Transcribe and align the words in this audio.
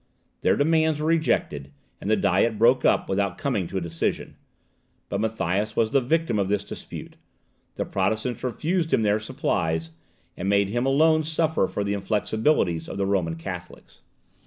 Their 0.41 0.55
demands 0.55 0.99
were 0.99 1.05
rejected, 1.05 1.71
and 2.01 2.09
the 2.09 2.15
Diet 2.15 2.57
broke 2.57 2.83
up 2.83 3.07
without 3.07 3.37
coming 3.37 3.67
to 3.67 3.77
a 3.77 3.81
decision. 3.81 4.35
But 5.09 5.21
Matthias 5.21 5.75
was 5.75 5.91
the 5.91 6.01
victim 6.01 6.39
of 6.39 6.47
this 6.47 6.63
dispute. 6.63 7.17
The 7.75 7.85
Protestants 7.85 8.43
refused 8.43 8.91
him 8.91 9.03
their 9.03 9.19
supplies, 9.19 9.91
and 10.35 10.49
made 10.49 10.69
him 10.69 10.87
alone 10.87 11.21
suffer 11.21 11.67
for 11.67 11.83
the 11.83 11.93
inflexibility 11.93 12.77
of 12.77 12.97
the 12.97 13.05
Roman 13.05 13.35
Catholics. 13.35 14.01